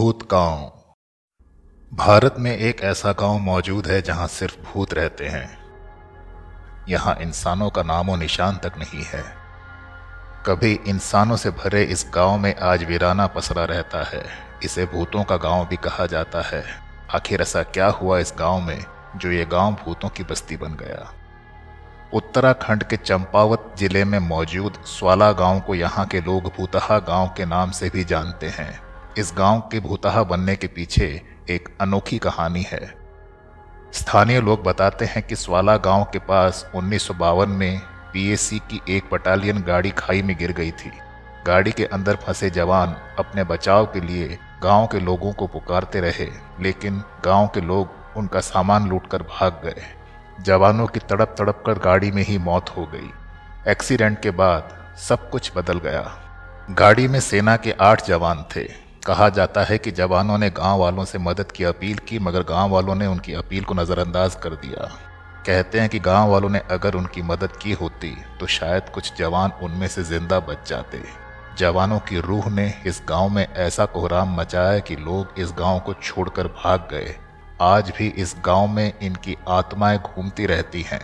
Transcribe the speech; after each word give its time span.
भूत 0.00 0.22
गाँव। 0.30 1.96
भारत 1.96 2.34
में 2.38 2.56
एक 2.56 2.80
ऐसा 2.80 3.12
गाँव 3.12 3.38
मौजूद 3.38 3.86
है 3.86 4.02
जहाँ 4.02 4.26
सिर्फ़ 4.26 4.56
भूत 4.56 4.94
रहते 4.94 5.26
हैं। 5.26 5.58
यहाँ 6.88 7.16
इंसानों 7.20 7.70
का 7.70 7.82
नामो 7.82 8.16
निशान 8.16 8.56
तक 8.56 8.78
नहीं 8.78 9.04
है। 9.04 9.22
कभी 10.46 10.72
इंसानों 10.88 11.36
से 11.36 11.50
भरे 11.50 11.82
इस 11.82 12.10
गाँव 12.14 12.38
में 12.38 12.54
आज 12.56 12.84
वीराना 12.84 13.26
पसरा 13.26 13.64
रहता 13.64 14.02
है। 14.02 14.24
इसे 14.64 14.86
भूतों 14.86 15.24
का 15.24 15.36
गाँव 15.36 15.66
भी 15.66 15.76
कहा 15.76 16.06
जाता 16.06 16.42
है। 16.42 16.64
आखिर 17.14 17.42
ऐसा 17.42 17.62
क्या 17.62 17.88
हुआ 17.88 18.18
इस 18.18 18.34
गाँव 18.38 18.60
में 18.60 18.84
जो 19.16 19.30
ये 19.30 19.44
गाँव 19.44 19.72
भूतों 19.74 20.08
की 20.08 20.24
बस्ती 20.24 20.56
बन 20.56 20.76
गया? 20.76 21.14
उत्तराखंड 22.14 22.84
के 22.84 22.96
चंपावत 22.96 23.74
ज़िले 23.78 24.04
में 24.04 24.18
मौजूद 24.18 24.82
स्वाला 24.86 25.32
गाँव 25.32 25.60
को 25.60 25.74
यहाँ 25.74 26.06
के 26.06 26.20
लोग 26.20 26.42
भूतहा 26.42 26.98
गाँव 26.98 27.34
के 27.36 27.44
नाम 27.44 27.70
से 27.70 27.90
भी 27.90 28.04
जानते 28.04 28.48
हैं। 28.48 28.89
इस 29.18 29.32
गाँव 29.38 29.60
के 29.60 29.80
भूतहा 29.80 30.22
बनने 30.22 30.56
के 30.56 30.66
पीछे 30.66 31.22
एक 31.50 31.68
अनोखी 31.80 32.18
कहानी 32.18 32.62
है। 32.62 32.94
स्थानीय 33.92 34.40
लोग 34.40 34.62
बताते 34.62 35.04
हैं 35.04 35.22
कि 35.22 35.36
स्वाला 35.36 35.76
गाँव 35.76 36.04
के 36.04 36.18
पास 36.18 36.70
उन्नीस 36.74 37.06
सौ 37.06 37.14
बावन 37.14 37.48
में 37.48 37.80
पीएसी 38.12 38.58
की 38.58 38.80
एक 38.88 39.04
बटालियन 39.12 39.62
गाड़ी 39.62 39.90
खाई 39.90 40.22
में 40.22 40.36
गिर 40.36 40.52
गई 40.52 40.70
थी। 40.70 40.90
गाड़ी 41.46 41.72
के 41.72 41.84
अंदर 41.84 42.16
फंसे 42.16 42.50
जवान 42.50 42.96
अपने 43.18 43.44
बचाव 43.44 43.86
के 43.86 44.00
लिए 44.00 44.38
गाँव 44.62 44.86
के 44.86 45.00
लोगों 45.00 45.32
को 45.32 45.46
पुकारते 45.46 46.00
रहे, 46.00 46.28
लेकिन 46.60 47.02
गाँव 47.24 47.46
के 47.46 47.60
लोग 47.60 48.16
उनका 48.16 48.40
सामान 48.40 48.88
लूटकर 48.88 49.22
भाग 49.22 49.60
गए। 49.64 49.82
जवानों 50.40 50.86
की 50.86 51.00
तड़प 51.00 51.34
तड़प 51.38 51.62
कर 51.66 51.78
गाड़ी 51.78 52.10
में 52.10 52.22
ही 52.22 52.38
मौत 52.38 52.70
हो 52.76 52.86
गई। 52.86 53.10
एक्सीडेंट 53.70 54.20
के 54.20 54.30
बाद 54.30 54.94
सब 54.98 55.30
कुछ 55.30 55.52
बदल 55.56 55.78
गया। 55.78 56.16
गाड़ी 56.70 57.08
में 57.08 57.20
सेना 57.20 57.56
के 57.56 57.74
आठ 57.80 58.06
जवान 58.06 58.44
थे। 58.56 58.89
कहा 59.06 59.28
जाता 59.28 59.62
है 59.64 59.76
कि 59.78 59.90
जवानों 59.90 60.36
ने 60.38 60.48
गाँव 60.50 60.80
वालों 60.80 61.04
से 61.04 61.18
मदद 61.18 61.52
की, 61.52 61.64
अपील 61.64 61.98
की, 61.98 62.18
मगर 62.18 62.42
गाँव 62.42 62.70
वालों 62.70 62.94
ने 62.94 63.06
उनकी 63.06 63.32
अपील 63.32 63.64
को 63.64 63.74
नज़रअंदाज 63.74 64.34
कर 64.34 64.54
दिया। 64.56 64.88
कहते 65.46 65.80
हैं 65.80 65.88
कि 65.88 65.98
गाँव 65.98 66.30
वालों 66.30 66.48
ने 66.48 66.58
अगर 66.70 66.94
उनकी 66.94 67.22
मदद 67.22 67.56
की 67.56 67.72
होती 67.72 68.10
तो 68.40 68.46
शायद 68.48 68.88
कुछ 68.88 69.12
जवान 69.18 69.52
उनमें 69.62 69.86
से 69.88 70.02
ज़िंदा 70.02 70.40
बच 70.40 70.68
जाते। 70.68 71.02
जवानों 71.58 71.98
की 71.98 72.20
रूह 72.20 72.48
ने 72.50 72.72
इस 72.86 73.00
गाँव 73.08 73.28
में 73.28 73.46
ऐसा 73.46 73.84
कोहराम 73.84 74.36
मचाया 74.36 74.78
कि 74.78 74.96
लोग 74.96 75.38
इस 75.38 75.54
गाँव 75.58 75.80
को 75.80 75.94
छोड़कर 75.94 76.46
भाग 76.56 76.88
गए। 76.90 77.14
आज 77.62 77.92
भी 77.98 78.08
इस 78.08 78.34
गाँव 78.44 78.66
में 78.66 78.92
इनकी 79.02 79.36
आत्माएँ 79.48 79.98
घूमती 79.98 80.46
रहती 80.46 80.82
हैं। 80.82 81.00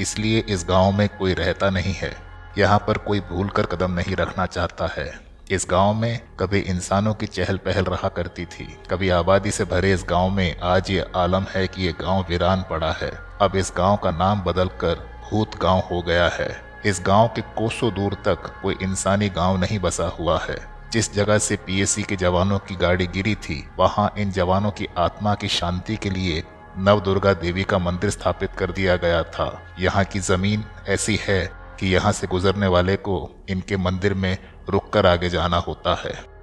इसलिए 0.00 0.38
इस 0.48 0.64
गाँव 0.68 0.92
में 0.92 1.08
कोई 1.18 1.34
रहता 1.34 1.70
नहीं 1.70 1.94
है। 1.94 2.12
यहाँ 2.58 2.78
पर 2.78 2.98
कोई 3.00 3.20
भूल 3.20 3.48
कर 3.48 3.66
कदम 3.66 3.92
नहीं 3.92 4.16
रखना 4.16 4.46
चाहता 4.46 4.88
है। 4.96 5.08
इस 5.50 5.66
गाँव 5.70 5.94
में 5.94 6.20
कभी 6.40 6.58
इंसानों 6.58 7.12
की 7.14 7.26
चहल 7.26 7.56
पहल 7.56 7.84
रहा 7.84 8.08
करती 8.08 8.44
थी। 8.44 8.64
कभी 8.90 9.08
आबादी 9.08 9.50
से 9.50 9.64
भरे 9.64 9.92
इस 9.92 10.04
गाँव 10.08 10.30
में 10.30 10.60
आज 10.60 10.90
ये 10.90 11.04
आलम 11.16 11.44
है 11.50 11.66
कि 11.66 11.82
ये 11.82 11.92
गाँव 11.92 12.24
वीरान 12.28 12.64
पड़ा 12.70 12.92
है। 12.92 13.10
अब 13.40 13.56
इस 13.56 13.72
गाँव 13.76 13.96
का 13.96 14.10
नाम 14.10 14.40
बदलकर 14.40 14.94
भूत 15.30 15.58
गाँव 15.62 15.82
हो 15.90 16.00
गया 16.02 16.28
है। 16.28 16.48
इस 16.86 17.02
गाँव 17.06 17.28
के 17.28 17.40
कोसों 17.40 17.92
दूर 17.94 18.14
तक 18.14 18.46
कोई 18.62 18.76
इंसानी 18.82 19.28
गाँव 19.28 19.56
नहीं 19.56 19.78
बसा 19.78 20.06
हुआ 20.08 20.38
है। 20.48 20.56
जिस 20.92 21.14
जगह 21.14 21.38
से 21.38 21.56
पीएससी 21.56 22.02
के 22.02 22.16
जवानों 22.16 22.58
की 22.58 22.76
गाड़ी 22.76 23.06
गिरी 23.06 23.34
थी, 23.34 23.68
वहाँ 23.78 24.12
इन 24.18 24.30
जवानों 24.30 24.70
की 24.70 24.88
आत्मा 24.98 25.34
की 25.34 25.48
शांति 25.48 25.96
के 25.96 26.10
लिए 26.10 26.42
नव 26.78 27.00
दुर्गा 27.00 27.32
देवी 27.34 27.64
का 27.64 27.78
मंदिर 27.78 28.10
स्थापित 28.10 28.52
कर 28.52 28.70
दिया 28.70 28.96
गया 28.96 29.22
था। 29.22 29.62
यहाँ 29.78 30.04
की 30.04 30.20
ज़मीन 30.20 30.64
ऐसी 30.88 31.18
है 31.22 31.44
कि 31.80 31.86
यहाँ 31.86 32.12
से 32.12 32.26
गुजरने 32.26 32.66
वाले 32.66 32.96
को 32.96 33.30
इनके 33.48 33.76
मंदिर 33.76 34.14
में 34.14 34.36
रुक 34.68 34.90
कर 34.90 35.06
आगे 35.06 35.28
जाना 35.28 35.56
होता 35.56 35.94
है। 35.94 36.33